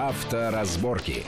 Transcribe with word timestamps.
Авторазборки. 0.00 1.26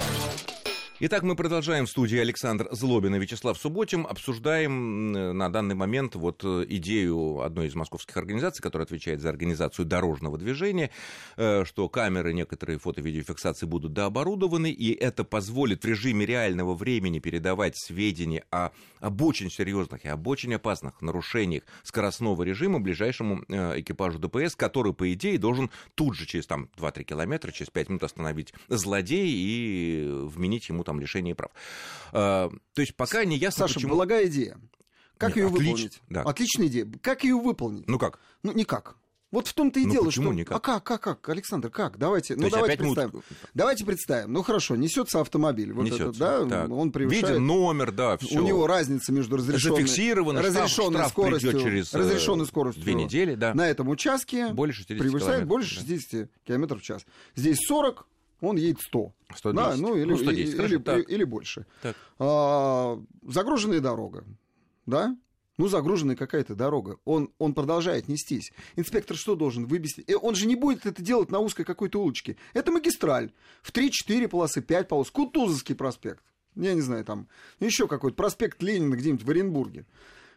Итак, 1.04 1.24
мы 1.24 1.34
продолжаем 1.34 1.86
в 1.86 1.90
студии 1.90 2.16
Александр 2.16 2.68
Злобин 2.70 3.16
и 3.16 3.18
Вячеслав 3.18 3.58
Субботин. 3.58 4.06
Обсуждаем 4.08 5.10
на 5.36 5.48
данный 5.48 5.74
момент 5.74 6.14
вот 6.14 6.44
э, 6.44 6.64
идею 6.68 7.40
одной 7.40 7.66
из 7.66 7.74
московских 7.74 8.16
организаций, 8.16 8.62
которая 8.62 8.86
отвечает 8.86 9.20
за 9.20 9.28
организацию 9.28 9.84
дорожного 9.84 10.38
движения, 10.38 10.92
э, 11.36 11.64
что 11.64 11.88
камеры 11.88 12.32
некоторые 12.32 12.78
фото-видеофиксации 12.78 13.66
будут 13.66 13.94
дооборудованы, 13.94 14.70
и 14.70 14.92
это 14.92 15.24
позволит 15.24 15.82
в 15.82 15.88
режиме 15.88 16.24
реального 16.24 16.72
времени 16.72 17.18
передавать 17.18 17.76
сведения 17.76 18.44
о, 18.52 18.70
об 19.00 19.20
очень 19.22 19.50
серьезных 19.50 20.04
и 20.04 20.08
об 20.08 20.24
очень 20.28 20.54
опасных 20.54 21.02
нарушениях 21.02 21.64
скоростного 21.82 22.44
режима 22.44 22.78
ближайшему 22.78 23.42
э, 23.48 23.80
экипажу 23.80 24.20
ДПС, 24.20 24.54
который, 24.54 24.94
по 24.94 25.12
идее, 25.12 25.36
должен 25.36 25.68
тут 25.96 26.14
же 26.14 26.26
через 26.26 26.46
там 26.46 26.68
2-3 26.76 27.02
километра, 27.02 27.50
через 27.50 27.70
5 27.70 27.88
минут 27.88 28.04
остановить 28.04 28.54
злодея 28.68 29.26
и 29.26 30.08
вменить 30.28 30.68
ему 30.68 30.84
там 30.84 30.91
там 30.92 31.00
лишение 31.00 31.34
прав. 31.34 31.50
А, 32.12 32.50
то 32.74 32.80
есть 32.80 32.94
пока 32.94 33.24
не 33.24 33.36
ясно, 33.36 33.60
Саша, 33.66 33.74
почему... 33.74 33.94
благая 33.94 34.26
идея. 34.26 34.58
Как 35.16 35.36
Не, 35.36 35.42
ее 35.42 35.48
отлич- 35.48 35.52
выполнить? 35.52 36.02
да. 36.10 36.22
Отличная 36.22 36.66
идея. 36.66 36.88
Как 37.00 37.24
ее 37.24 37.36
выполнить? 37.36 37.86
Ну 37.88 37.98
как? 37.98 38.18
Ну, 38.42 38.52
никак. 38.52 38.96
Вот 39.30 39.46
в 39.46 39.54
том-то 39.54 39.80
и 39.80 39.86
Ну, 39.86 39.92
дело, 39.92 40.04
почему 40.06 40.26
что... 40.26 40.34
никак? 40.34 40.56
А 40.56 40.60
как, 40.60 40.84
как, 40.84 41.00
как, 41.00 41.28
Александр, 41.30 41.70
как? 41.70 41.96
Давайте, 41.96 42.36
ну 42.36 42.50
давайте 42.50 42.76
представим. 42.76 43.22
Давайте 43.54 43.86
представим. 43.86 44.32
Ну 44.34 44.42
хорошо, 44.42 44.76
несется 44.76 45.20
автомобиль. 45.20 45.72
Вот 45.72 45.84
Несётся. 45.84 46.04
этот, 46.04 46.18
да, 46.18 46.62
Так. 46.62 46.70
он 46.70 46.92
превышает... 46.92 47.28
Виден 47.30 47.46
номер, 47.46 47.92
да, 47.92 48.18
все. 48.18 48.38
У 48.38 48.42
него 48.42 48.66
разница 48.66 49.10
между 49.10 49.38
разрешенной, 49.38 49.76
Зафиксировано, 49.76 50.42
разрешенной 50.42 50.98
штраф 50.98 51.08
скоростью, 51.12 51.52
через, 51.58 51.94
э, 51.94 51.98
разрешенной 51.98 52.44
скоростью 52.44 52.82
две 52.82 52.92
недели, 52.92 53.34
да. 53.34 53.54
на 53.54 53.66
этом 53.66 53.88
участке 53.88 54.48
60 54.54 54.86
превышает 54.98 55.22
километров, 55.22 55.48
больше 55.48 55.74
да. 55.76 55.80
60 55.80 56.30
км 56.44 56.76
в 56.76 56.82
час. 56.82 57.06
Здесь 57.34 57.56
40, 57.66 58.06
он 58.42 58.56
едет 58.56 58.80
100. 58.82 59.12
110. 59.34 59.54
Да, 59.56 59.76
ну 59.76 59.96
или, 59.96 60.04
Ну, 60.04 60.16
110, 60.18 60.48
или, 60.48 60.56
хорошо, 60.56 60.74
или- 60.74 61.14
или 61.14 61.24
больше. 61.24 61.66
Так. 61.80 61.96
А, 62.18 63.00
загруженная 63.26 63.80
дорога, 63.80 64.24
да? 64.86 65.16
Ну, 65.58 65.68
загруженная 65.68 66.16
какая-то 66.16 66.54
дорога. 66.54 66.98
Он, 67.04 67.30
он 67.38 67.52
продолжает 67.54 68.08
нестись. 68.08 68.52
Инспектор 68.76 69.16
что 69.16 69.36
должен 69.36 69.66
выбести? 69.66 70.02
Э, 70.06 70.14
Он 70.16 70.34
же 70.34 70.46
не 70.46 70.56
будет 70.56 70.86
это 70.86 71.02
делать 71.02 71.30
на 71.30 71.40
узкой 71.40 71.64
какой-то 71.64 72.00
улочке. 72.00 72.36
Это 72.54 72.72
магистраль. 72.72 73.32
В 73.62 73.70
3-4 73.70 74.28
полосы, 74.28 74.62
5 74.62 74.88
полос. 74.88 75.10
Кутузовский 75.10 75.74
проспект. 75.74 76.24
Я 76.56 76.72
не 76.74 76.80
знаю, 76.80 77.04
там 77.04 77.28
еще 77.60 77.86
какой-то 77.86 78.16
проспект 78.16 78.62
Ленина 78.62 78.94
где-нибудь 78.96 79.24
в 79.24 79.30
Оренбурге. 79.30 79.86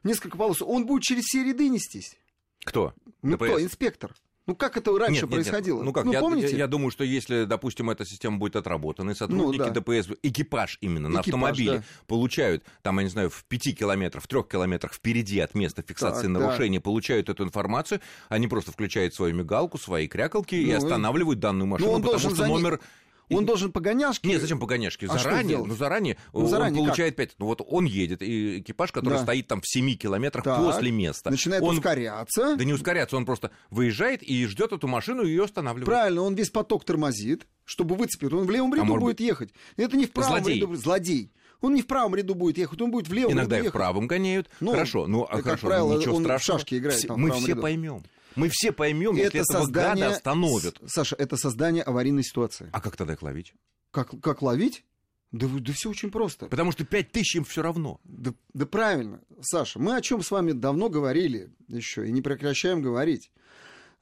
Несколько 0.04 0.38
полос. 0.38 0.62
Он 0.62 0.86
будет 0.86 1.04
через 1.04 1.24
все 1.24 1.44
ряды 1.44 1.70
нестись. 1.70 2.18
Кто? 2.66 2.94
Ну 3.22 3.38
ДПС? 3.38 3.50
кто? 3.52 3.62
Инспектор. 3.64 4.14
Ну 4.48 4.56
как 4.56 4.78
это 4.78 4.92
раньше 4.98 5.22
Нет, 5.22 5.24
нет, 5.24 5.32
нет. 5.32 5.32
происходило? 5.32 5.82
Ну 5.82 5.92
как, 5.92 6.06
я, 6.06 6.20
помните? 6.20 6.52
я- 6.52 6.58
я 6.60 6.68
думаю, 6.68 6.92
что 6.92 7.04
если, 7.04 7.46
допустим, 7.46 7.90
эта 7.90 8.06
система 8.06 8.38
будет 8.38 8.56
отработана, 8.56 9.12
и 9.12 9.16
сотрудники 9.16 9.58
Ну, 9.58 9.66
да. 9.66 9.70
ДПС, 9.72 10.08
экипаж 10.22 10.78
именно 10.82 11.10
на 11.10 11.22
Экипаж, 11.22 11.28
автомобиле 11.28 11.78
да. 11.80 11.84
получают, 12.06 12.64
там, 12.84 12.98
я 13.00 13.04
не 13.06 13.10
знаю, 13.10 13.32
в 13.32 13.44
5 13.46 13.74
километрах, 13.74 14.24
в 14.24 14.28
3 14.28 14.44
километрах 14.44 14.94
впереди 14.94 15.40
от 15.40 15.56
места 15.56 15.82
фиксации 15.82 16.28
Так, 16.28 16.34
да. 16.34 16.40
нарушения, 16.42 16.80
получают 16.80 17.30
эту 17.30 17.44
информацию, 17.44 18.02
они 18.30 18.48
просто 18.48 18.72
включают 18.72 19.16
свою 19.16 19.34
мигалку, 19.34 19.80
свои 19.80 20.08
крякалки 20.08 20.54
и 20.56 20.66
Ну, 20.68 20.72
и- 20.72 20.76
останавливают 20.76 21.40
данную 21.40 21.66
машину, 21.68 21.92
он 21.92 22.02
потому 22.04 22.20
что 22.20 22.36
за 22.36 22.46
номер... 22.48 22.80
Он 23.30 23.46
должен 23.46 23.72
погоняшки... 23.72 24.28
Нет, 24.28 24.42
зачем 24.42 24.60
погоняшки? 24.60 25.06
А 25.10 25.18
Заранее, 25.18 25.64
ну 25.64 25.76
заранее, 25.76 26.18
Ну, 26.34 26.42
он 26.42 26.48
заранее 26.48 26.84
получает 26.84 27.16
5. 27.16 27.36
Ну 27.40 27.46
вот 27.48 27.62
он 27.68 27.86
едет, 27.86 28.22
и 28.22 28.60
экипаж, 28.60 28.92
который 28.92 29.16
Да. 29.16 29.24
стоит 29.24 29.48
там 29.48 29.62
в 29.62 29.68
7 29.68 29.96
километрах 29.96 30.44
Так, 30.44 30.64
после 30.64 30.92
места. 30.92 31.30
Начинает 31.32 31.64
он... 31.64 31.78
ускоряться. 31.78 32.56
Да 32.58 32.64
не 32.66 32.74
ускоряться, 32.74 33.18
он 33.18 33.26
просто 33.26 33.52
выезжает 33.70 34.22
и 34.24 34.46
ждет 34.46 34.72
эту 34.74 34.88
машину 34.88 35.24
и 35.24 35.30
ее 35.30 35.46
останавливает. 35.46 35.86
Правильно, 35.86 36.22
он 36.22 36.36
весь 36.36 36.50
поток 36.50 36.84
тормозит, 36.86 37.48
чтобы 37.64 37.96
выцепить. 37.96 38.32
Он 38.34 38.46
в 38.46 38.52
левом 38.52 38.74
ряду 38.74 38.96
А 38.96 39.00
будет 39.00 39.20
ехать. 39.20 39.52
Это 39.78 39.98
не 39.98 40.06
в 40.06 40.12
правом 40.12 40.44
Злодей. 40.44 40.62
ряду. 40.62 40.76
Злодей. 40.76 41.32
Он 41.62 41.74
не 41.74 41.82
в 41.82 41.88
правом 41.88 42.14
ряду 42.16 42.36
будет 42.36 42.58
ехать, 42.58 42.80
он 42.82 42.92
будет 42.92 43.08
в 43.08 43.14
левом 43.14 43.32
Иногда 43.34 43.56
и 43.58 43.60
ряду 43.62 43.70
в 43.70 43.74
правом 43.74 44.08
гоняют. 44.08 44.50
Ну, 44.60 44.72
хорошо, 44.72 45.08
ну 45.08 45.24
а 45.24 45.38
как 45.38 45.44
хорошо, 45.46 45.68
правило, 45.68 45.98
ничего 45.98 46.16
он 46.18 46.22
в 46.24 46.26
страшного. 46.26 46.60
шашки 46.60 46.76
играет 46.78 47.08
там 47.08 47.16
в 47.16 47.20
мы 47.20 47.32
все 47.32 47.48
ряду. 47.48 47.62
поймем. 47.62 48.04
Мы 48.36 48.50
все 48.52 48.72
поймем, 48.72 49.16
если 49.16 49.28
Это 49.28 49.38
этого 49.40 49.64
создание... 49.64 50.06
гада 50.06 50.16
остановят. 50.16 50.82
Саша, 50.88 51.16
это 51.16 51.38
создание 51.38 51.84
аварийной 51.84 52.24
ситуации. 52.24 52.70
А 52.72 52.82
как 52.82 52.98
тогда 52.98 53.14
их 53.14 53.22
ловить? 53.22 53.54
Как, 53.92 54.20
как 54.22 54.42
ловить? 54.42 54.84
Да, 55.32 55.48
да 55.48 55.74
все 55.74 55.90
очень 55.90 56.12
просто. 56.12 56.48
Потому 56.48 56.72
что 56.72 56.86
5 56.86 57.12
тысяч 57.12 57.36
им 57.36 57.44
все 57.44 57.62
равно. 57.62 58.00
Да, 58.04 58.34
да 58.54 58.66
правильно, 58.66 59.22
Саша, 59.42 59.80
мы 59.80 59.96
о 59.96 60.02
чем 60.02 60.22
с 60.22 60.32
вами 60.32 60.54
давно 60.54 60.90
говорили 60.90 61.54
еще 61.68 62.08
и 62.08 62.12
не 62.12 62.22
прекращаем 62.22 62.82
говорить. 62.82 63.32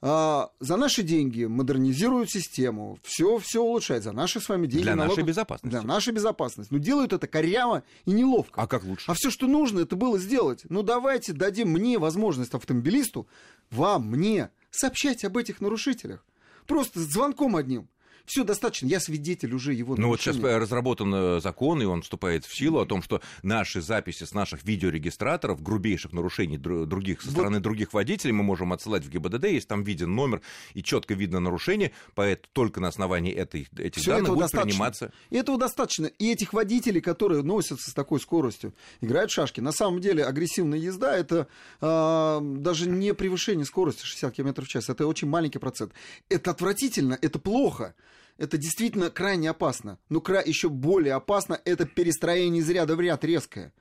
А, 0.06 0.50
за 0.60 0.76
наши 0.76 1.02
деньги 1.02 1.44
модернизируют 1.44 2.30
систему, 2.30 2.98
все, 3.02 3.38
все 3.38 3.62
улучшает. 3.62 4.02
За 4.02 4.12
наши 4.12 4.38
с 4.38 4.50
вами 4.50 4.66
деньги. 4.66 4.82
Для 4.82 4.96
нашей 4.96 5.08
налогов- 5.08 5.26
безопасности. 5.26 5.70
Для 5.70 5.82
нашей 5.82 6.12
безопасности. 6.12 6.70
Но 6.74 6.78
делают 6.78 7.14
это 7.14 7.26
коряво 7.26 7.84
и 8.04 8.10
неловко. 8.10 8.60
А 8.60 8.66
как 8.66 8.84
лучше? 8.84 9.10
А 9.10 9.14
все, 9.14 9.30
что 9.30 9.46
нужно, 9.46 9.80
это 9.80 9.96
было 9.96 10.18
сделать. 10.18 10.60
Ну 10.68 10.82
давайте 10.82 11.32
дадим 11.32 11.70
мне 11.70 11.98
возможность 11.98 12.52
автомобилисту, 12.52 13.26
вам, 13.70 14.06
мне, 14.06 14.50
сообщать 14.70 15.24
об 15.24 15.38
этих 15.38 15.62
нарушителях. 15.62 16.22
Просто 16.66 17.00
звонком 17.00 17.56
одним. 17.56 17.88
Все 18.26 18.42
достаточно. 18.44 18.86
Я 18.86 19.00
свидетель 19.00 19.52
уже 19.54 19.74
его 19.74 19.96
Ну 19.96 20.08
вот 20.08 20.20
сейчас 20.20 20.36
нарушения. 20.36 20.58
разработан 20.58 21.14
э, 21.14 21.40
закон, 21.40 21.82
и 21.82 21.84
он 21.84 22.02
вступает 22.02 22.44
в 22.46 22.56
силу 22.56 22.80
о 22.80 22.86
том, 22.86 23.02
что 23.02 23.20
наши 23.42 23.82
записи 23.82 24.24
с 24.24 24.32
наших 24.32 24.64
видеорегистраторов 24.64 25.62
грубейших 25.62 26.12
нарушений 26.12 26.56
дру- 26.56 26.86
других 26.86 27.20
со 27.20 27.28
Вот. 27.28 27.34
стороны 27.34 27.60
других 27.60 27.92
водителей 27.92 28.32
мы 28.32 28.42
можем 28.42 28.72
отсылать 28.72 29.04
в 29.04 29.10
ГИБДД, 29.10 29.44
если 29.44 29.68
там 29.68 29.82
виден 29.84 30.14
номер 30.14 30.40
и 30.72 30.82
четко 30.82 31.14
видно 31.14 31.40
нарушение, 31.40 31.92
поэтому 32.14 32.48
только 32.52 32.80
на 32.80 32.88
основании 32.88 33.32
этой, 33.32 33.68
этих 33.76 34.00
Всё 34.00 34.12
данных 34.12 34.30
будет 34.30 34.40
достаточно. 34.40 34.70
приниматься. 34.70 35.12
И 35.30 35.36
этого 35.36 35.58
достаточно. 35.58 36.06
И 36.06 36.32
этих 36.32 36.52
водителей, 36.54 37.00
которые 37.02 37.42
носятся 37.42 37.90
с 37.90 37.94
такой 37.94 38.20
скоростью, 38.20 38.74
играют 39.00 39.30
в 39.30 39.34
шашки. 39.34 39.60
На 39.60 39.72
самом 39.72 40.00
деле 40.00 40.24
агрессивная 40.24 40.78
езда 40.78 41.16
это 41.16 41.46
а, 41.80 42.40
даже 42.40 42.88
не 42.88 43.12
превышение 43.14 43.66
скорости 43.66 44.04
60 44.04 44.32
км 44.34 44.62
в 44.62 44.68
час. 44.68 44.88
Это 44.88 45.06
очень 45.06 45.28
маленький 45.28 45.58
процент. 45.58 45.92
Это 46.28 46.50
отвратительно, 46.52 47.18
это 47.20 47.38
плохо. 47.38 47.94
Это 48.36 48.58
действительно 48.58 49.10
крайне 49.10 49.50
опасно. 49.50 49.98
Но 50.08 50.20
кра... 50.20 50.42
еще 50.44 50.68
более 50.68 51.14
опасно 51.14 51.60
это 51.64 51.86
перестроение 51.86 52.62
из 52.62 52.70
ряда 52.70 52.96
в 52.96 53.00
ряд 53.00 53.24
резкое. 53.24 53.72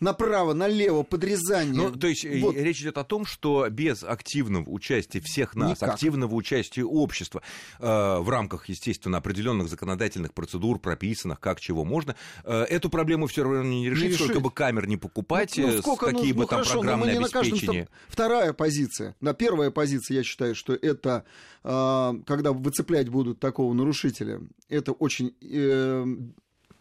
Направо, 0.00 0.54
налево, 0.54 1.02
подрезание. 1.04 1.74
Ну, 1.74 1.92
то 1.92 2.08
есть 2.08 2.24
э, 2.24 2.40
Вот. 2.40 2.56
речь 2.56 2.80
идет 2.82 2.98
о 2.98 3.04
том, 3.04 3.24
что 3.24 3.68
без 3.70 4.02
активного 4.02 4.68
участия 4.68 5.20
всех 5.20 5.54
нас, 5.54 5.80
Никак. 5.80 5.94
активного 5.94 6.34
участия 6.34 6.84
общества 6.84 7.42
э, 7.78 8.18
в 8.18 8.28
рамках, 8.28 8.68
естественно, 8.68 9.18
определенных 9.18 9.68
законодательных 9.68 10.34
процедур, 10.34 10.78
прописанных, 10.80 11.38
как 11.38 11.60
чего 11.60 11.84
можно, 11.84 12.16
э, 12.44 12.62
эту 12.64 12.90
проблему 12.90 13.28
все 13.28 13.44
равно 13.44 13.62
не 13.62 13.88
решить, 13.88 14.04
решить. 14.12 14.24
сколько 14.24 14.40
бы 14.40 14.50
камер 14.50 14.88
не 14.88 14.96
покупать, 14.96 15.56
Ну, 15.56 15.68
ну, 15.68 15.72
э, 15.74 15.78
сколько, 15.78 16.06
с 16.06 16.10
какие 16.12 16.32
ну, 16.32 16.38
бы 16.38 16.42
ну, 16.42 16.48
там 16.48 16.58
хорошо, 16.58 16.74
но 16.74 16.80
мы 16.80 16.86
программные 16.88 17.12
не 17.14 17.18
на 17.20 17.28
каждом 17.28 17.52
обеспечения. 17.52 17.84
стоп- 17.84 17.94
Вторая 18.08 18.52
позиция. 18.52 19.16
Да, 19.20 19.32
первая 19.32 19.70
позиция, 19.70 20.16
я 20.16 20.22
считаю, 20.24 20.54
что 20.54 20.74
это, 20.74 21.24
а, 21.62 22.14
когда 22.26 22.52
выцеплять 22.52 23.08
будут 23.08 23.38
такого 23.40 23.72
нарушителя, 23.72 24.40
это 24.68 24.92
очень, 24.92 25.34
э, 25.40 26.04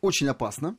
очень 0.02 0.28
опасно. 0.28 0.78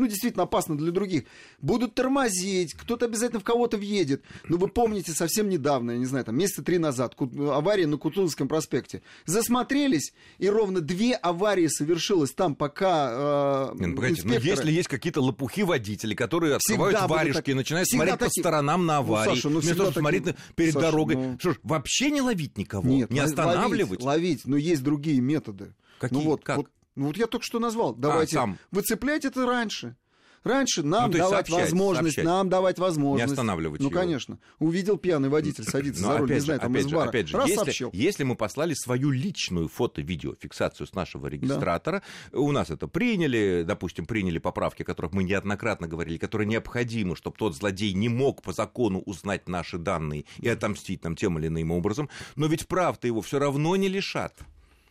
Ну, 0.00 0.06
действительно 0.06 0.44
опасно 0.44 0.78
для 0.78 0.92
других. 0.92 1.24
Будут 1.60 1.94
тормозить, 1.94 2.72
кто-то 2.72 3.04
обязательно 3.04 3.38
в 3.40 3.44
кого-то 3.44 3.76
въедет. 3.76 4.24
Ну, 4.48 4.56
вы 4.56 4.68
помните, 4.68 5.12
совсем 5.12 5.50
недавно, 5.50 5.90
я 5.90 5.98
не 5.98 6.06
знаю, 6.06 6.24
там, 6.24 6.38
месяца 6.38 6.62
три 6.62 6.78
назад, 6.78 7.14
авария 7.20 7.86
на 7.86 7.98
Кутузовском 7.98 8.48
проспекте. 8.48 9.02
Засмотрелись, 9.26 10.14
и 10.38 10.48
ровно 10.48 10.80
две 10.80 11.14
аварии 11.16 11.66
совершилось 11.66 12.32
там, 12.32 12.54
пока 12.54 13.72
э, 13.74 13.78
Не, 13.78 13.86
ну, 13.88 13.96
погодите, 13.96 14.22
ну, 14.26 14.32
инспекторы- 14.34 14.46
если 14.48 14.72
есть 14.72 14.88
какие-то 14.88 15.20
лопухи-водители, 15.20 16.14
которые 16.14 16.56
Всегда 16.60 16.84
открывают 16.86 16.96
будут 17.08 17.10
варежки 17.10 17.36
так- 17.40 17.48
и 17.50 17.54
начинают 17.54 17.86
всегда 17.88 18.04
смотреть 18.04 18.18
по 18.20 18.24
такие- 18.24 18.42
сторонам 18.42 18.86
на 18.86 18.94
Ну, 18.94 19.06
аварии, 19.06 19.34
Саша, 19.34 19.48
ну, 19.50 19.60
вместо 19.60 19.68
всегда 19.68 19.78
того, 19.84 19.90
чтобы 19.92 20.02
смотреть 20.08 20.36
перед 20.56 20.72
Саша, 20.72 20.86
дорогой. 20.86 21.16
ну- 21.16 21.36
Что 21.38 21.52
ж, 21.52 21.56
вообще 21.62 22.10
не 22.10 22.22
ловить 22.22 22.56
никого? 22.56 22.88
Нет, 22.88 23.10
не 23.10 23.20
ловить, 23.20 23.32
останавливать? 23.38 24.02
Ловить, 24.02 24.46
но 24.46 24.56
есть 24.56 24.82
другие 24.82 25.20
методы. 25.20 25.74
Какие? 25.98 26.18
Ну 26.18 26.24
вот, 26.24 26.42
Как? 26.42 26.56
вот, 26.56 26.68
ну 26.96 27.08
вот 27.08 27.18
я 27.18 27.26
только 27.26 27.44
что 27.44 27.58
назвал. 27.58 27.94
Давайте 27.94 28.36
сам. 28.36 28.58
выцеплять 28.70 29.26
это 29.26 29.44
раньше. 29.44 29.96
Раньше 30.42 30.82
нам 30.82 31.10
Ну, 31.10 31.18
давать 31.18 31.46
сообщать, 31.46 31.70
возможность, 31.70 32.14
сообщать. 32.16 32.24
нам 32.24 32.48
давать 32.48 32.78
возможность. 32.78 33.26
Не 33.26 33.32
останавливать 33.32 33.80
Ну, 33.82 33.88
его. 33.90 33.98
конечно. 34.00 34.38
Увидел 34.58 34.96
пьяный 34.96 35.28
водитель, 35.28 35.64
садится 35.68 36.02
за 36.02 36.18
руль, 36.18 36.32
не 36.32 36.40
знаю, 36.40 36.60
там 36.60 36.74
из 36.76 36.86
бара. 36.86 37.08
опять 37.10 37.28
же, 37.28 37.36
Раз 37.36 37.48
если, 37.48 37.64
сообщил. 37.64 37.90
если 37.92 38.24
мы 38.24 38.36
послали 38.36 38.72
свою 38.74 39.10
личную 39.10 39.68
фото-видеофиксацию 39.68 40.86
с 40.86 40.94
нашего 40.94 41.26
регистратора, 41.26 42.02
у 42.32 42.52
нас 42.52 42.70
это 42.70 42.88
приняли, 42.88 43.64
допустим, 43.66 44.06
приняли 44.06 44.38
поправки, 44.38 44.82
о 44.82 44.84
которых 44.86 45.12
мы 45.12 45.24
неоднократно 45.24 45.86
говорили, 45.86 46.16
которые 46.16 46.48
необходимы, 46.48 47.16
чтобы 47.16 47.36
тот 47.36 47.54
злодей 47.54 47.92
не 47.92 48.08
мог 48.08 48.42
по 48.42 48.52
закону 48.52 49.00
узнать 49.00 49.48
наши 49.48 49.76
данные 49.76 50.24
и 50.38 50.48
отомстить 50.48 51.04
нам 51.04 51.16
тем 51.16 51.38
или 51.38 51.48
иным 51.48 51.70
образом, 51.70 52.08
но 52.36 52.46
ведь 52.46 52.66
прав-то 52.66 53.06
его 53.06 53.20
все 53.20 53.38
равно 53.38 53.76
не 53.76 53.88
лишат. 53.88 54.38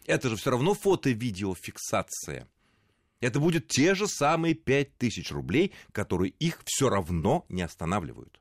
Это 0.06 0.30
же 0.30 0.36
все 0.36 0.52
равно 0.52 0.74
фото-видеофиксация. 0.74 2.48
Это 3.22 3.40
будет 3.40 3.68
те 3.68 3.96
же 3.96 4.08
самые 4.08 4.54
5000 4.54 5.32
рублей, 5.32 5.74
которые 5.92 6.32
их 6.40 6.60
все 6.66 6.90
равно 6.90 7.46
не 7.50 7.62
останавливают. 7.62 8.40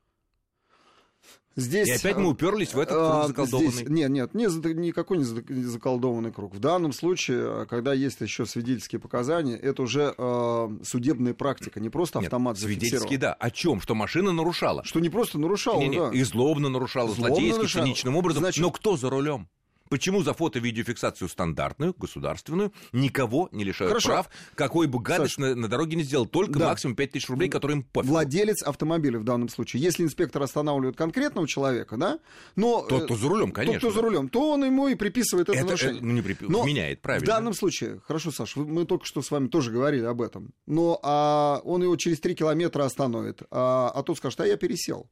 Здесь, 1.55 1.89
И 1.89 1.91
опять 1.91 2.15
мы 2.15 2.29
уперлись 2.29 2.73
в 2.73 2.79
этот 2.79 2.95
круг 2.95 3.11
а, 3.11 3.27
заколдованный. 3.27 3.71
Здесь, 3.71 3.89
нет, 3.89 4.09
нет, 4.11 4.33
не, 4.33 4.45
никакой 4.45 5.17
не 5.17 5.23
за- 5.25 5.43
не 5.51 5.63
заколдованный 5.63 6.31
круг. 6.31 6.55
В 6.55 6.59
данном 6.59 6.93
случае, 6.93 7.65
когда 7.65 7.91
есть 7.93 8.21
еще 8.21 8.45
свидетельские 8.45 8.99
показания, 9.01 9.57
это 9.57 9.81
уже 9.81 10.13
э, 10.17 10.69
судебная 10.85 11.33
практика, 11.33 11.81
не 11.81 11.89
просто 11.89 12.19
Нет, 12.19 12.27
автомат 12.27 12.57
свидетельский, 12.57 12.97
зафиксировал. 12.99 13.19
да. 13.19 13.33
О 13.33 13.51
чем? 13.51 13.81
Что 13.81 13.93
машина 13.93 14.31
нарушала. 14.31 14.85
Что 14.85 15.01
не 15.01 15.09
просто 15.09 15.37
нарушал, 15.37 15.81
Не-не, 15.81 15.97
да. 15.97 16.11
И 16.13 16.23
злобно 16.23 16.69
нарушала, 16.69 17.09
Злобно 17.09 17.27
злодейски, 17.35 17.57
нарушала. 17.57 17.83
циничным 17.85 18.15
образом. 18.15 18.43
Значит- 18.43 18.61
Но 18.61 18.71
кто 18.71 18.95
за 18.95 19.09
рулем? 19.09 19.49
Почему 19.89 20.21
за 20.21 20.33
фото-видеофиксацию 20.33 21.27
стандартную, 21.27 21.95
государственную, 21.97 22.71
никого 22.91 23.49
не 23.51 23.63
лишают 23.63 23.89
Хорошо. 23.91 24.09
прав, 24.09 24.29
какой 24.55 24.85
бы 24.87 24.99
гадость 24.99 25.39
на, 25.39 25.55
на 25.55 25.67
дороге 25.67 25.97
не 25.97 26.03
сделал, 26.03 26.27
только 26.27 26.59
Да. 26.59 26.67
максимум 26.67 26.95
5000 26.95 27.27
рублей, 27.29 27.49
которые 27.49 27.77
им 27.77 27.83
пофиг. 27.83 28.09
Владелец 28.09 28.61
автомобиля 28.61 29.17
в 29.19 29.23
данном 29.23 29.49
случае. 29.49 29.81
Если 29.81 30.03
инспектор 30.03 30.43
останавливает 30.43 30.95
конкретного 30.95 31.47
человека, 31.47 31.97
да, 31.97 32.19
но... 32.55 32.85
Тот, 32.87 33.01
э, 33.01 33.05
кто 33.05 33.15
за 33.15 33.27
рулем, 33.27 33.51
конечно. 33.51 33.79
Тот, 33.79 33.91
кто 33.91 34.01
за 34.01 34.07
рулем, 34.07 34.29
то 34.29 34.51
он 34.51 34.63
ему 34.63 34.87
и 34.87 34.95
приписывает 34.95 35.49
это, 35.49 35.57
Это, 35.57 35.65
нарушение. 35.67 36.01
э, 36.01 36.05
ну, 36.05 36.11
не 36.13 36.21
припи- 36.21 36.45
Но 36.47 36.61
вменяет, 36.61 37.01
правильно. 37.01 37.25
В 37.25 37.27
данном 37.27 37.53
случае, 37.53 37.99
хорошо, 38.05 38.31
Саш, 38.31 38.55
мы 38.55 38.85
только 38.85 39.05
что 39.05 39.21
с 39.23 39.31
вами 39.31 39.47
тоже 39.47 39.71
говорили 39.71 40.05
об 40.05 40.21
этом, 40.21 40.53
но 40.67 40.99
а, 41.01 41.61
он 41.63 41.81
его 41.81 41.95
через 41.95 42.19
3 42.19 42.35
километра 42.35 42.83
остановит, 42.85 43.41
а, 43.49 43.89
а 43.89 44.03
тот 44.03 44.17
скажет, 44.17 44.39
а 44.41 44.45
я 44.47 44.55
пересел. 44.55 45.09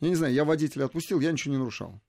Я 0.00 0.08
не 0.08 0.14
знаю, 0.16 0.32
я 0.34 0.44
водителя 0.44 0.84
отпустил, 0.86 1.20
я 1.20 1.30
ничего 1.32 1.52
не 1.54 1.58
нарушал. 1.58 2.00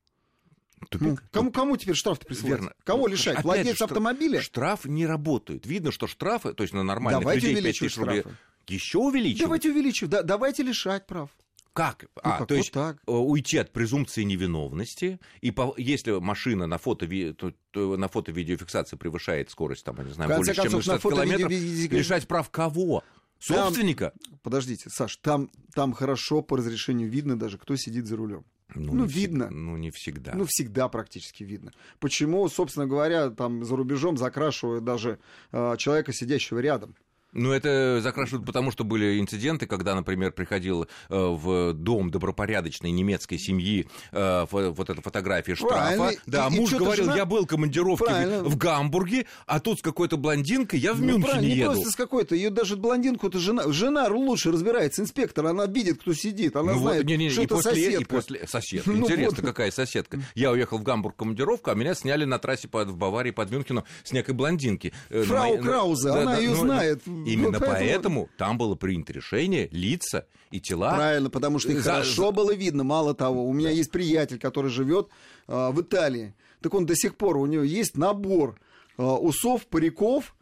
Тупик. 0.90 1.08
Ну, 1.08 1.18
кому, 1.31 1.52
кому 1.52 1.78
теперь 1.78 1.96
штраф 1.96 2.20
присылать? 2.20 2.50
Верно. 2.52 2.74
Кого 2.84 3.08
лишать? 3.08 3.34
опять 3.36 3.46
Владельца 3.46 3.70
же, 3.72 3.76
штраф- 3.78 3.92
автомобиля? 3.92 4.42
Штраф 4.42 4.86
не 4.86 5.06
работает. 5.06 5.66
Видно, 5.66 5.92
что 5.92 6.08
штрафы, 6.08 6.54
то 6.54 6.64
есть 6.64 6.74
на 6.74 6.84
нормальных 6.84 7.22
Давайте 7.22 7.48
людей 7.48 7.62
увеличивать 7.62 7.94
5000 7.94 7.98
рублей, 7.98 8.24
еще 8.68 8.98
увеличивать. 9.00 9.42
Давайте 9.44 9.70
увеличивать, 9.72 10.12
да, 10.12 10.24
давайте 10.24 10.64
лишать 10.64 11.06
прав. 11.08 11.30
Как? 11.74 12.04
Ну, 12.04 12.10
а, 12.24 12.38
как, 12.40 12.48
то 12.48 12.56
вот 12.56 12.58
есть 12.58 12.72
так. 12.72 12.98
э, 13.08 13.12
уйти 13.12 13.58
от 13.58 13.72
презумпции 13.72 14.24
невиновности, 14.24 15.20
и 15.40 15.52
по- 15.52 15.74
если 15.78 16.12
машина 16.20 16.66
на 16.68 16.78
фото, 16.78 17.08
то- 17.34 17.54
то 17.72 17.96
на 17.96 18.08
фото-видеофиксации 18.08 18.96
превышает 18.98 19.50
скорость, 19.52 19.86
там, 19.86 19.96
я 20.00 20.04
не 20.04 20.12
знаю, 20.12 20.30
чем 20.30 20.54
концов, 20.56 20.74
на 20.88 20.94
60 21.00 21.02
километров, 21.02 21.52
лишать 21.52 22.28
прав 22.28 22.50
кого? 22.50 23.04
Там- 23.48 23.66
Собственника? 23.68 24.14
Подождите, 24.42 24.90
Саш, 24.90 25.16
там, 25.18 25.50
там 25.74 25.94
хорошо 25.94 26.42
по 26.42 26.58
разрешению 26.58 27.10
видно 27.10 27.40
даже, 27.40 27.58
кто 27.58 27.75
сидит 27.78 28.06
за 28.08 28.18
рулем. 28.18 28.44
Ну, 28.75 29.06
всег- 29.06 29.07
видно. 29.07 29.50
ну, 29.50 29.77
не 29.77 29.92
всегда. 29.92 30.33
Ну, 30.36 30.45
всегда 30.48 30.88
практически 30.89 31.44
видно. 31.44 31.71
Почему, 32.00 32.48
собственно 32.50 32.86
говоря, 32.88 33.30
там 33.30 33.63
за 33.63 33.75
рубежом 33.75 34.18
закрашивают 34.18 34.83
даже 34.83 35.19
э, 35.51 35.75
человека, 35.77 36.13
сидящего 36.13 36.60
рядом? 36.60 36.95
Ну, 37.34 37.52
это 37.52 38.02
закрашивают 38.02 38.46
потому, 38.46 38.72
что 38.72 38.84
были 38.84 39.20
инциденты, 39.20 39.68
когда, 39.68 39.94
например, 39.96 40.31
приходил 40.31 40.84
э, 40.84 40.88
в 41.10 41.74
дом 41.74 42.10
добропорядочной 42.10 42.92
немецкой 42.92 43.38
семьи 43.38 43.88
э, 44.12 44.46
фо- 44.50 44.72
вот 44.72 44.90
эта 44.90 45.02
фотография 45.02 45.56
штрафа. 45.56 45.76
Правильно. 45.96 46.12
Да, 46.26 46.48
И- 46.48 46.56
и 46.56 46.60
муж 46.60 46.70
чё-то 46.72 46.84
говорил, 46.86 47.06
жена- 47.06 47.18
я 47.18 47.26
был 47.26 47.44
в 47.46 47.48
командировке 47.48 48.06
Правильно. 48.06 48.44
в 48.44 48.58
Гамбурге, 48.58 49.26
а 49.46 49.60
тут 49.60 49.80
с 49.80 49.81
какой-то 49.81 50.18
блондинкой 50.18 50.80
я 50.80 50.94
в 50.94 51.02
Ну, 51.02 51.18
Мюнхене 51.20 51.48
не 51.48 51.56
еду. 51.56 51.72
просто 51.74 51.92
с 51.92 51.96
какой-то, 51.96 52.36
ее 52.36 52.50
даже 52.50 52.76
блондинку-то 52.78 53.38
жена, 53.40 53.72
жена 53.72 54.08
лучше 54.08 54.52
разбирается, 54.52 55.02
инспектор, 55.04 55.46
она 55.46 55.66
видит, 55.68 56.02
кто 56.02 56.14
сидит, 56.14 56.56
она 56.56 56.74
Ну 56.74 56.80
вот, 56.80 56.90
знает, 56.92 57.06
не-не, 57.06 57.30
что 57.30 57.42
и 57.42 57.46
это 57.46 57.56
после, 57.56 57.72
и 57.82 57.86
соседка. 57.86 58.16
после 58.16 58.48
соседка. 58.48 58.90
Ну 59.00 59.06
Интересно, 59.06 59.38
вот. 59.38 59.46
какая 59.46 59.72
соседка. 59.72 60.20
Я 60.36 60.52
уехал 60.52 60.78
в 60.80 60.84
Гамбург 60.84 61.16
в 61.16 61.18
командировку, 61.20 61.70
а 61.72 61.75
меня 61.75 61.94
сняли 61.94 62.25
на 62.25 62.40
трассе 62.40 62.68
под, 62.68 62.90
в 62.90 62.98
Баварии 62.98 63.32
под 63.32 63.52
Мюнхеном 63.52 63.84
с 64.04 64.12
некой 64.12 64.34
блондинки. 64.34 64.94
Э, 65.10 65.24
Фрау 65.24 65.58
на- 65.58 65.62
Краузе, 65.64 66.08
да, 66.10 66.22
она 66.22 66.32
да, 66.34 66.38
её 66.40 66.52
ну, 66.52 66.56
знает. 66.58 67.02
Именно 67.25 67.51
Ну, 67.51 67.60
поэтому- 67.60 67.69
поэтому 67.69 68.30
там 68.38 68.57
было 68.57 68.75
принято 68.75 69.13
решение 69.13 69.68
лица 69.71 70.25
и 70.51 70.60
тела. 70.60 70.95
Правильно, 70.95 71.30
потому 71.30 71.60
что 71.60 71.71
их 71.71 71.81
За- 71.81 71.92
хорошо 71.92 72.31
было 72.31 72.54
видно. 72.54 72.83
Мало 72.83 73.13
того, 73.13 73.45
у 73.48 73.54
меня 73.54 73.69
есть 73.69 73.92
приятель, 73.92 74.39
который 74.39 74.69
живет 74.71 75.10
а, 75.48 75.71
в 75.71 75.81
Италии. 75.81 76.33
Так 76.62 76.74
он 76.74 76.86
до 76.86 76.95
сих 76.95 77.16
пор, 77.16 77.38
у 77.38 77.45
него 77.45 77.63
есть 77.63 77.95
набор 77.98 78.60
а, 78.98 79.16
усов, 79.16 79.66
париков 79.68 80.36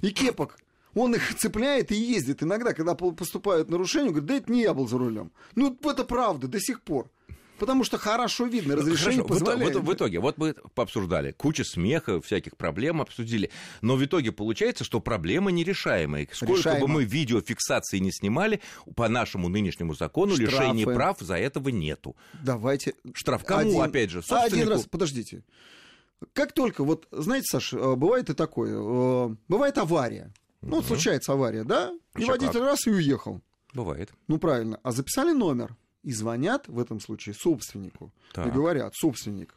и 0.00 0.10
кепок. 0.10 0.58
Он 0.94 1.14
их 1.14 1.36
цепляет 1.36 1.92
и 1.92 1.94
ездит. 1.96 2.42
Иногда, 2.42 2.72
когда 2.72 2.94
по- 2.94 3.12
поступают 3.12 3.70
нарушения, 3.70 4.06
он 4.08 4.12
говорит, 4.14 4.28
да 4.28 4.34
это 4.36 4.52
не 4.52 4.62
я 4.62 4.74
был 4.74 4.88
за 4.88 4.98
рулем. 4.98 5.30
Ну, 5.54 5.76
это 5.84 6.04
правда, 6.04 6.48
до 6.48 6.58
сих 6.60 6.82
пор. 6.82 7.10
Потому 7.60 7.84
что 7.84 7.98
хорошо 7.98 8.46
видно, 8.46 8.74
разрешение 8.74 9.22
Хорошо, 9.22 9.24
в 9.34 9.38
позволяет. 9.38 9.76
в, 9.76 9.84
в 9.84 9.92
итоге, 9.94 10.18
вот 10.18 10.38
мы 10.38 10.54
пообсуждали, 10.74 11.32
куча 11.32 11.62
смеха, 11.62 12.20
всяких 12.22 12.56
проблем 12.56 13.02
обсудили, 13.02 13.50
но 13.82 13.96
в 13.96 14.04
итоге 14.04 14.32
получается, 14.32 14.82
что 14.82 14.98
проблема 15.00 15.50
нерешаемая. 15.50 16.26
Сколько 16.32 16.54
Решаема. 16.54 16.80
бы 16.80 16.88
мы 16.88 17.04
видеофиксации 17.04 17.98
не 17.98 18.10
снимали, 18.12 18.60
по 18.96 19.08
нашему 19.08 19.48
нынешнему 19.48 19.94
закону 19.94 20.34
Штрафы. 20.36 20.52
лишения 20.52 20.86
прав 20.86 21.18
за 21.20 21.36
этого 21.36 21.68
нету. 21.68 22.16
Давайте. 22.42 22.94
Штраф 23.12 23.44
кому, 23.44 23.60
Один- 23.70 23.82
опять 23.82 24.10
же, 24.10 24.18
Один 24.20 24.28
собственнику? 24.28 24.70
раз, 24.70 24.86
подождите. 24.86 25.44
Как 26.32 26.52
только, 26.52 26.82
вот, 26.82 27.08
знаете, 27.10 27.46
Саш, 27.50 27.74
э, 27.74 27.94
бывает 27.94 28.30
и 28.30 28.34
такое, 28.34 28.72
э, 28.74 29.36
бывает 29.48 29.76
авария. 29.78 30.32
Ну, 30.62 30.76
вот 30.76 30.86
случается 30.86 31.32
авария, 31.32 31.64
да? 31.64 31.92
И 32.16 32.22
Ещё 32.22 32.32
водитель 32.32 32.52
как. 32.54 32.62
раз 32.62 32.86
и 32.86 32.90
уехал. 32.90 33.42
Бывает. 33.74 34.10
Ну, 34.28 34.38
правильно. 34.38 34.80
А 34.82 34.92
записали 34.92 35.32
номер 35.32 35.76
и 36.02 36.12
звонят 36.12 36.66
в 36.68 36.78
этом 36.78 37.00
случае 37.00 37.34
собственнику. 37.34 38.12
Так. 38.32 38.46
И 38.46 38.50
говорят, 38.50 38.94
собственник, 38.94 39.54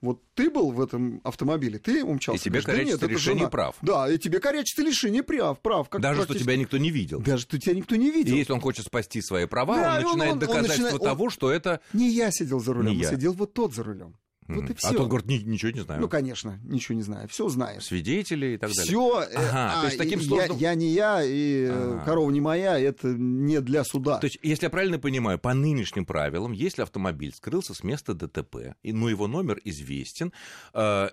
вот 0.00 0.20
ты 0.34 0.50
был 0.50 0.72
в 0.72 0.80
этом 0.80 1.20
автомобиле, 1.22 1.78
ты 1.78 2.02
умчался. 2.04 2.40
И 2.40 2.42
тебе 2.44 2.60
Говоришь, 2.60 2.66
«Да 2.66 2.72
корячится 2.72 3.06
нет, 3.06 3.10
лишение 3.16 3.38
жена». 3.40 3.50
прав. 3.50 3.76
Да, 3.82 4.10
и 4.10 4.18
тебе 4.18 4.40
корячится 4.40 4.82
лишение 4.82 5.22
прав. 5.22 5.60
прав 5.60 5.88
как 5.88 6.00
Даже 6.00 6.22
что 6.24 6.36
тебя 6.36 6.56
никто 6.56 6.76
не 6.78 6.90
видел. 6.90 7.20
Даже 7.20 7.42
что 7.42 7.58
тебя 7.58 7.74
никто 7.74 7.94
не 7.94 8.08
И 8.08 8.10
видел. 8.10 8.34
если 8.34 8.52
он 8.52 8.60
хочет 8.60 8.84
спасти 8.86 9.20
свои 9.22 9.46
права, 9.46 9.76
Да, 9.76 10.00
и 10.00 10.04
он 10.04 10.12
он- 10.12 10.18
начинает 10.18 10.32
он- 10.32 10.32
он 10.34 10.38
доказательство 10.40 10.82
начинает- 10.84 11.00
он- 11.02 11.06
того, 11.08 11.30
что 11.30 11.50
это... 11.52 11.80
Не 11.92 12.10
я 12.10 12.30
сидел 12.32 12.58
за 12.58 12.72
рулем, 12.72 12.92
Не 12.92 13.02
я. 13.02 13.10
сидел 13.10 13.32
вот 13.32 13.52
тот 13.54 13.74
за 13.74 13.84
рулем. 13.84 14.16
Вот 14.60 14.70
и 14.70 14.74
все. 14.74 14.88
А 14.88 14.92
тот 14.94 15.08
говорит, 15.08 15.26
«Ни- 15.28 15.50
ничего 15.50 15.70
не 15.72 15.80
знаю. 15.80 16.00
Ну, 16.00 16.08
конечно, 16.08 16.60
ничего 16.64 16.94
не 16.96 17.02
знаю. 17.02 17.28
Все 17.28 17.48
знаешь. 17.48 17.84
Свидетели 17.84 18.54
и 18.54 18.56
так 18.58 18.70
далее. 18.70 18.84
Все, 18.84 19.18
Ага, 19.36 19.80
то 19.80 19.86
есть 19.86 19.98
таким 19.98 20.20
я, 20.20 20.26
сложным- 20.26 20.58
я 20.58 20.74
не 20.74 20.88
я, 20.92 21.22
и 21.24 21.64
э, 21.64 21.70
Ага. 21.70 22.04
корова 22.04 22.30
не 22.30 22.40
моя, 22.40 22.78
это 22.78 23.08
не 23.08 23.60
для 23.60 23.84
суда. 23.84 24.18
То 24.18 24.26
есть, 24.26 24.38
если 24.42 24.66
я 24.66 24.70
правильно 24.70 24.98
понимаю, 24.98 25.38
по 25.38 25.54
нынешним 25.54 26.04
правилам, 26.04 26.52
если 26.52 26.82
автомобиль 26.82 27.32
скрылся 27.34 27.74
с 27.74 27.82
места 27.82 28.14
ДТП, 28.14 28.74
и, 28.82 28.92
но 28.92 29.08
его 29.08 29.26
номер 29.28 29.60
известен, 29.64 30.32
э, 30.74 31.08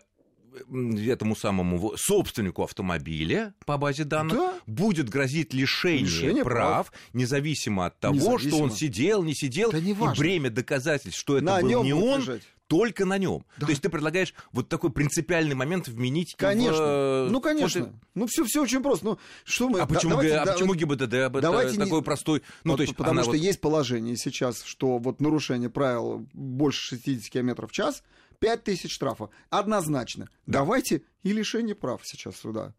этому 1.07 1.35
самому 1.35 1.93
собственнику 1.95 2.63
автомобиля 2.63 3.53
по 3.65 3.77
базе 3.77 4.03
данных 4.03 4.33
Да. 4.35 4.59
будет 4.65 5.07
грозить 5.07 5.53
лишение, 5.53 6.05
Лишение 6.05 6.43
прав, 6.43 6.91
независимо 7.13 7.85
от 7.85 7.99
того, 7.99 8.15
Независимо. 8.15 8.49
что 8.51 8.63
он 8.63 8.71
сидел, 8.71 9.23
не 9.23 9.35
сидел, 9.35 9.71
Да 9.71 9.77
и 9.77 9.81
неважно. 9.81 10.19
бремя 10.19 10.49
доказательств, 10.49 11.19
что 11.19 11.37
это 11.37 11.45
На 11.45 11.61
был 11.61 11.83
не 11.83 11.93
он, 11.93 12.19
лежать. 12.21 12.41
Только 12.69 13.03
на 13.03 13.17
нем. 13.17 13.43
Да. 13.57 13.65
То 13.65 13.71
есть 13.71 13.81
ты 13.81 13.89
предлагаешь 13.89 14.33
вот 14.51 14.69
такой 14.69 14.91
принципиальный 14.91 15.55
момент 15.55 15.87
вменить 15.87 16.33
в, 16.33 16.37
Конечно. 16.37 16.77
э, 16.79 17.27
ну, 17.31 17.41
конечно. 17.41 17.81
фото- 17.81 17.93
Ну, 18.13 18.27
все, 18.27 18.45
все 18.45 18.61
очень 18.61 18.83
просто. 18.83 19.05
Ну, 19.05 19.19
что 19.43 19.69
мы... 19.69 19.79
А 19.81 19.87
да- 19.87 19.93
почему, 19.95 20.11
давайте- 20.11 20.37
а 20.37 20.45
да- 20.45 20.53
почему 20.53 20.75
ГИБДД 20.75 21.13
об 21.15 21.37
это 21.37 21.41
давайте 21.41 21.77
не- 21.77 21.83
такой 21.83 22.03
простой? 22.03 22.43
Ну, 22.63 22.73
Вот 22.73 22.77
то 22.77 22.83
есть 22.83 22.95
потому 22.95 23.21
что 23.23 23.31
вот- 23.31 23.37
есть 23.39 23.59
положение 23.59 24.15
сейчас, 24.15 24.61
что 24.61 24.99
вот 24.99 25.19
нарушение 25.19 25.71
правил 25.71 26.27
больше 26.33 26.95
60 26.95 27.31
км 27.31 27.65
в 27.67 27.71
час, 27.71 28.03
5 28.37 28.63
тысяч 28.63 28.93
штрафа. 28.93 29.29
Однозначно. 29.49 30.29
Давайте 30.45 31.01
и 31.23 31.33
лишение 31.33 31.73
прав 31.75 32.01
сейчас 32.05 32.37
сюда 32.37 32.73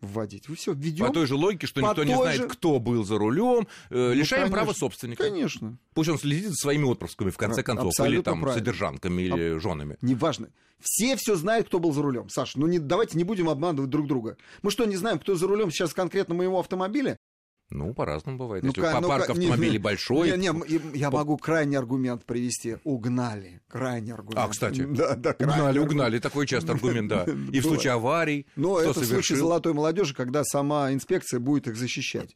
вводить. 0.00 0.48
Вы 0.48 0.56
все 0.56 0.72
введем. 0.72 1.06
По 1.06 1.12
той 1.12 1.26
же 1.26 1.34
логике, 1.34 1.66
что 1.66 1.80
никто 1.80 2.04
не 2.04 2.14
знает, 2.14 2.36
же- 2.42 2.48
кто 2.48 2.78
был 2.78 3.04
за 3.04 3.18
рулем, 3.18 3.66
э, 3.90 4.08
Ну, 4.08 4.12
лишаем 4.14 4.44
конечно. 4.44 4.56
права 4.56 4.72
собственника. 4.74 5.24
Конечно. 5.24 5.76
Пусть 5.94 6.08
он 6.10 6.18
следит 6.18 6.48
за 6.50 6.54
своими 6.54 6.84
отпрысками, 6.84 7.30
в 7.30 7.36
конце 7.36 7.60
А- 7.60 7.64
концов, 7.64 7.84
или 7.86 7.90
абсолютно 7.90 8.22
там 8.32 8.40
правильно. 8.42 8.58
содержанками, 8.60 9.22
или 9.22 9.58
женами. 9.58 9.96
Неважно. 10.02 10.48
Все 10.80 11.16
все 11.16 11.34
знают, 11.34 11.66
кто 11.66 11.80
был 11.80 11.92
за 11.92 12.02
рулем. 12.02 12.28
Саша, 12.28 12.58
ну 12.60 12.68
не, 12.68 12.78
давайте 12.78 13.18
не 13.18 13.24
будем 13.24 13.48
обманывать 13.48 13.90
друг 13.90 14.06
друга. 14.06 14.36
Мы 14.62 14.70
что, 14.70 14.84
не 14.84 14.94
знаем, 14.96 15.18
кто 15.18 15.34
за 15.34 15.46
рулем 15.48 15.72
сейчас 15.72 15.92
конкретно 15.92 16.34
моего 16.36 16.60
автомобиля? 16.60 17.16
Ну, 17.70 17.92
по-разному 17.92 18.38
бывает. 18.38 18.64
Ну, 18.64 18.70
Если 18.74 18.80
ну, 18.80 19.08
парк 19.08 19.28
автомобилей 19.28 19.72
не- 19.72 19.78
большой. 19.78 20.30
Не, 20.36 20.48
не, 20.48 20.98
я 20.98 21.10
могу 21.10 21.36
крайний 21.36 21.76
аргумент 21.76 22.24
привести. 22.24 22.78
Угнали. 22.84 23.60
Крайний 23.68 24.12
аргумент. 24.12 24.38
А, 24.38 24.48
кстати, 24.48 24.84
Да, 24.88 25.14
да, 25.16 25.34
Угнали, 25.38 25.78
угнали. 25.78 26.18
Такой 26.18 26.46
часто 26.46 26.72
аргумент, 26.72 27.08
да. 27.08 27.24
И 27.52 27.60
в 27.60 27.64
случае 27.64 27.92
аварий, 27.92 28.46
Но 28.56 28.78
это 28.78 28.98
в 28.98 29.04
случае 29.04 29.38
золотой 29.38 29.74
молодежи, 29.74 30.14
когда 30.14 30.44
сама 30.44 30.92
инспекция 30.92 31.40
будет 31.40 31.68
их 31.68 31.76
защищать. 31.76 32.32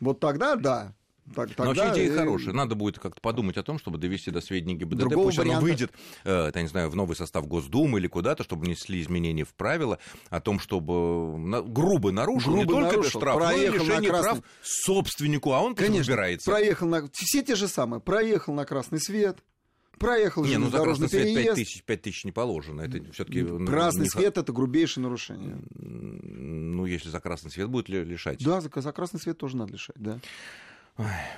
Вот 0.00 0.18
тогда 0.18 0.56
да. 0.56 0.94
Так- 1.34 1.48
Но 1.50 1.54
тогда, 1.66 1.84
вообще 1.86 2.02
идея 2.04 2.12
э, 2.12 2.16
хорошая. 2.16 2.54
Надо 2.54 2.74
будет 2.74 2.98
как-то 2.98 3.20
подумать 3.20 3.56
о 3.56 3.62
том, 3.62 3.78
чтобы 3.78 3.98
довести 3.98 4.30
до 4.30 4.40
сведения 4.40 4.74
ГИБДД. 4.74 4.98
Другого 4.98 5.26
Пусть 5.26 5.38
оно 5.38 5.46
варианта. 5.48 5.64
выйдет, 5.64 5.92
э, 6.24 6.50
я 6.54 6.62
не 6.62 6.68
знаю, 6.68 6.90
в 6.90 6.96
новый 6.96 7.14
состав 7.16 7.46
Госдумы 7.46 7.98
или 8.00 8.06
куда-то, 8.08 8.42
чтобы 8.42 8.64
внесли 8.66 9.00
изменения 9.00 9.44
в 9.44 9.54
правила 9.54 9.98
о 10.28 10.40
том, 10.40 10.58
чтобы 10.58 11.38
на- 11.38 11.62
грубо 11.62 12.10
нарушил 12.12 12.56
не 12.56 12.64
Грубо 12.64 12.80
только 12.82 12.96
нарушил, 12.96 13.20
штраф, 13.20 13.38
но 13.38 13.52
и 13.52 13.68
лишение 13.68 14.10
красный- 14.10 14.22
прав 14.22 14.38
собственнику, 14.62 15.52
а 15.52 15.60
он 15.60 15.74
Конечно, 15.74 15.98
разбирается. 16.00 16.50
проехал 16.50 16.88
на... 16.88 17.08
Все 17.12 17.42
те 17.42 17.54
же 17.54 17.68
самые. 17.68 18.00
Проехал 18.00 18.54
на 18.54 18.64
красный 18.64 19.00
свет, 19.00 19.38
проехал 19.98 20.44
Не, 20.44 20.56
ну 20.56 20.70
за 20.70 20.78
красный 20.82 21.08
свет 21.08 21.22
5 21.24 21.34
переезд. 21.36 21.54
тысяч, 21.56 21.82
5 21.84 22.02
тысяч 22.02 22.24
не 22.24 22.32
положено. 22.32 22.80
Это 22.82 23.00
все-таки... 23.12 23.44
Красный 23.66 24.08
свет 24.08 24.38
это 24.38 24.52
грубейшее 24.52 25.02
нарушение. 25.04 25.58
Ну, 25.78 26.86
если 26.86 27.08
за 27.10 27.20
красный 27.20 27.50
свет 27.50 27.68
будет 27.68 27.88
ли- 27.88 28.02
лишать. 28.04 28.42
Да, 28.42 28.60
за, 28.60 28.70
за 28.74 28.92
красный 28.92 29.20
свет 29.20 29.36
тоже 29.38 29.56
надо 29.56 29.72
лишать, 29.74 29.96
да. 29.98 30.18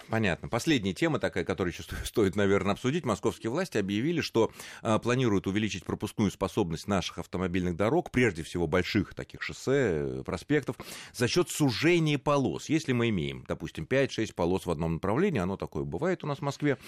Понятно. 0.08 0.48
Последняя 0.48 0.92
тема 0.92 1.18
такая, 1.18 1.44
которую 1.44 1.72
еще 1.72 1.82
стоит, 2.04 2.36
наверное, 2.36 2.72
обсудить. 2.72 3.04
Московские 3.04 3.50
власти 3.50 3.78
объявили, 3.78 4.20
что 4.20 4.50
а, 4.82 4.98
планируют 4.98 5.46
увеличить 5.46 5.84
пропускную 5.84 6.30
способность 6.30 6.88
наших 6.88 7.18
автомобильных 7.18 7.76
дорог, 7.76 8.10
прежде 8.10 8.42
всего 8.42 8.66
больших 8.66 9.14
таких 9.14 9.42
шоссе, 9.42 10.22
проспектов, 10.24 10.76
за 11.12 11.28
счет 11.28 11.48
сужения 11.48 12.18
полос. 12.18 12.68
Если 12.68 12.92
мы 12.92 13.08
имеем, 13.10 13.44
допустим, 13.48 13.84
5-6 13.84 14.34
полос 14.34 14.66
в 14.66 14.70
одном 14.70 14.94
направлении, 14.94 15.40
оно 15.40 15.56
такое 15.56 15.84
бывает 15.84 16.24
у 16.24 16.26
нас 16.26 16.38
в 16.38 16.42
Москве, 16.42 16.78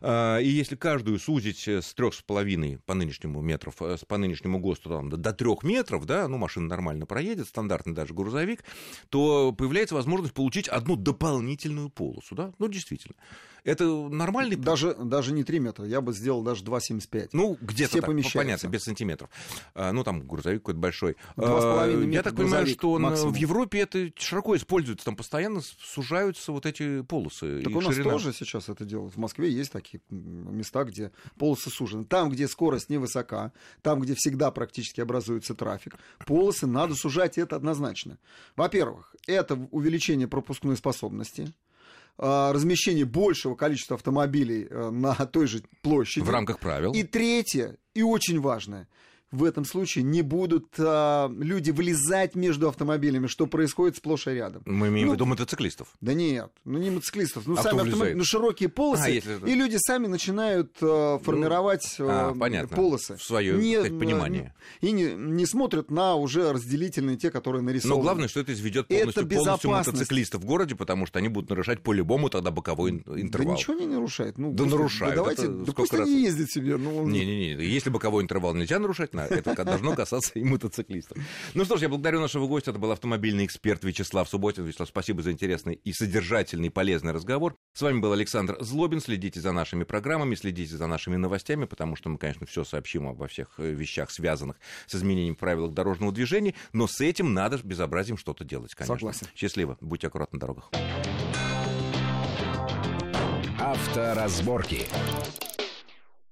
а, 0.00 0.38
и 0.38 0.48
если 0.48 0.76
каждую 0.76 1.18
сузить 1.18 1.68
с 1.68 1.94
3,5 1.94 2.80
по 2.86 2.94
нынешнему 2.94 3.40
метров, 3.40 3.76
э, 3.80 3.96
по 4.08 4.16
нынешнему 4.16 4.58
ГОСТу 4.58 4.88
там, 4.88 5.10
до 5.10 5.32
3 5.32 5.62
метров, 5.62 6.06
да, 6.06 6.28
ну, 6.28 6.38
машина 6.38 6.68
нормально 6.68 7.06
проедет, 7.06 7.48
стандартный 7.48 7.94
даже 7.94 8.14
грузовик, 8.14 8.64
то 9.10 9.52
появляется 9.52 9.94
возможность 9.94 10.34
получить 10.34 10.68
одну 10.68 10.96
дополнительную 10.96 11.90
полосу, 12.04 12.34
да, 12.34 12.52
ну, 12.58 12.68
действительно. 12.68 13.14
Это 13.64 13.86
нормальный... 13.86 14.56
Даже, 14.56 14.94
даже 14.94 15.32
не 15.32 15.42
3 15.42 15.58
метра, 15.58 15.86
я 15.86 16.02
бы 16.02 16.12
сделал 16.12 16.42
даже 16.42 16.62
2,75. 16.64 17.30
Ну, 17.32 17.56
где-то 17.62 18.00
так, 18.02 18.10
понятно, 18.34 18.68
без 18.68 18.82
сантиметров. 18.82 19.30
А, 19.74 19.90
ну, 19.92 20.04
там 20.04 20.20
грузовик 20.20 20.60
какой-то 20.60 20.80
большой. 20.80 21.16
2,5 21.36 21.96
метра 21.96 22.12
Я 22.12 22.22
так 22.22 22.36
понимаю, 22.36 22.66
что 22.66 22.92
он, 22.92 23.06
в 23.06 23.36
Европе 23.36 23.80
это 23.80 24.10
широко 24.16 24.54
используется, 24.54 25.06
там 25.06 25.16
постоянно 25.16 25.62
сужаются 25.62 26.52
вот 26.52 26.66
эти 26.66 27.00
полосы. 27.02 27.62
Так 27.62 27.74
у 27.74 27.80
нас 27.80 27.94
ширина. 27.94 28.12
тоже 28.12 28.34
сейчас 28.34 28.68
это 28.68 28.84
делают. 28.84 29.14
В 29.14 29.18
Москве 29.18 29.50
есть 29.50 29.72
такие 29.72 30.02
места, 30.10 30.84
где 30.84 31.10
полосы 31.38 31.70
сужены. 31.70 32.04
Там, 32.04 32.28
где 32.28 32.46
скорость 32.48 32.90
невысока, 32.90 33.52
там, 33.80 34.00
где 34.00 34.14
всегда 34.14 34.50
практически 34.50 35.00
образуется 35.00 35.54
трафик, 35.54 35.96
полосы 36.26 36.66
надо 36.66 36.94
сужать, 36.94 37.38
это 37.38 37.56
однозначно. 37.56 38.18
Во-первых, 38.56 39.14
это 39.26 39.54
увеличение 39.70 40.28
пропускной 40.28 40.76
способности, 40.76 41.48
а, 41.48 41.63
размещение 42.18 43.04
большего 43.04 43.54
количества 43.54 43.96
автомобилей 43.96 44.66
э, 44.68 44.90
на 44.90 45.14
той 45.26 45.46
же 45.46 45.62
площади. 45.82 46.24
В 46.24 46.30
рамках 46.30 46.60
правил. 46.60 46.92
И 46.92 47.02
третье, 47.02 47.76
и 47.94 48.02
очень 48.02 48.40
важное, 48.40 48.88
в 49.34 49.44
этом 49.44 49.64
случае 49.64 50.04
не 50.04 50.22
будут 50.22 50.68
а, 50.78 51.30
люди 51.38 51.70
вылезать 51.70 52.34
между 52.34 52.68
автомобилями, 52.68 53.26
что 53.26 53.46
происходит 53.46 53.96
сплошь 53.96 54.26
и 54.26 54.30
рядом. 54.30 54.62
Мы 54.64 54.88
имеем 54.88 55.08
ну, 55.08 55.12
в 55.12 55.16
виду 55.16 55.26
мотоциклистов. 55.26 55.88
Да 56.00 56.14
нет, 56.14 56.50
ну 56.64 56.78
не 56.78 56.90
мотоциклистов, 56.90 57.46
ну 57.46 57.54
а 57.58 57.62
сами 57.62 57.82
автомобили, 57.82 58.14
ну 58.14 58.24
широкие 58.24 58.68
полосы, 58.68 59.02
а, 59.02 59.08
если... 59.08 59.50
и 59.50 59.54
люди 59.54 59.76
сами 59.78 60.06
начинают 60.06 60.76
а, 60.80 61.18
формировать 61.18 61.96
ну, 61.98 62.06
а, 62.08 62.34
понятно. 62.34 62.76
полосы. 62.76 63.16
В 63.16 63.22
свое 63.22 63.54
не, 63.54 63.74
сказать, 63.74 63.98
понимание. 63.98 64.54
И 64.80 64.92
не, 64.92 65.14
не 65.14 65.46
смотрят 65.46 65.90
на 65.90 66.14
уже 66.14 66.52
разделительные 66.52 67.16
те, 67.16 67.30
которые 67.30 67.62
нарисованы. 67.62 67.96
Но 67.96 68.02
главное, 68.02 68.28
что 68.28 68.40
это 68.40 68.52
изведет 68.52 68.88
полностью, 68.88 69.24
это 69.24 69.34
полностью 69.34 69.70
мотоциклистов 69.70 70.42
в 70.42 70.44
городе, 70.44 70.74
потому 70.74 71.06
что 71.06 71.18
они 71.18 71.28
будут 71.28 71.50
нарушать 71.50 71.82
по-любому 71.82 72.30
тогда 72.30 72.50
боковой 72.50 72.90
интервал. 72.90 73.54
Да 73.54 73.60
ничего 73.60 73.74
не 73.74 73.86
нарушает. 73.86 74.38
Ну, 74.38 74.52
да 74.52 74.64
нарушают. 74.64 75.14
Да 75.14 75.20
давайте, 75.20 75.48
да 75.48 75.72
пусть 75.72 75.92
раз... 75.92 76.06
они 76.06 76.22
ездят 76.22 76.50
себе. 76.50 76.76
Ну... 76.76 77.06
Не-не-не, 77.06 77.64
если 77.64 77.90
боковой 77.90 78.22
интервал 78.22 78.54
нельзя 78.54 78.78
нарушать, 78.78 79.12
это 79.30 79.64
должно 79.64 79.94
касаться 79.94 80.32
и 80.34 80.44
мотоциклистов. 80.44 81.18
Ну 81.54 81.64
что 81.64 81.76
ж, 81.76 81.82
я 81.82 81.88
благодарю 81.88 82.20
нашего 82.20 82.46
гостя. 82.46 82.70
Это 82.70 82.78
был 82.78 82.92
автомобильный 82.92 83.44
эксперт 83.44 83.84
Вячеслав 83.84 84.28
Субботин. 84.28 84.64
Вячеслав, 84.64 84.88
спасибо 84.88 85.22
за 85.22 85.32
интересный 85.32 85.74
и 85.74 85.92
содержательный, 85.92 86.70
полезный 86.70 87.12
разговор. 87.12 87.56
С 87.72 87.82
вами 87.82 88.00
был 88.00 88.12
Александр 88.12 88.56
Злобин. 88.60 89.00
Следите 89.00 89.40
за 89.40 89.52
нашими 89.52 89.84
программами, 89.84 90.34
следите 90.34 90.76
за 90.76 90.86
нашими 90.86 91.16
новостями, 91.16 91.64
потому 91.64 91.96
что 91.96 92.08
мы, 92.08 92.18
конечно, 92.18 92.46
все 92.46 92.64
сообщим 92.64 93.08
обо 93.08 93.26
всех 93.26 93.54
э, 93.58 93.72
вещах, 93.72 94.10
связанных 94.10 94.56
с 94.86 94.94
изменением 94.94 95.34
правил 95.34 95.68
дорожного 95.68 96.12
движения, 96.12 96.54
но 96.72 96.86
с 96.86 97.00
этим 97.00 97.34
надо 97.34 97.58
безобразием 97.62 98.18
что-то 98.18 98.44
делать, 98.44 98.74
конечно. 98.74 98.96
Согласен. 98.96 99.26
Счастливо. 99.34 99.76
Будьте 99.80 100.06
аккуратны 100.06 100.36
на 100.36 100.40
дорогах. 100.40 100.70
Авторазборки. 103.58 104.86